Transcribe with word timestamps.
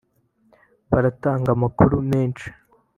baratanga 0.91 1.47
amakuru 1.55 1.95
menshi 2.11 2.47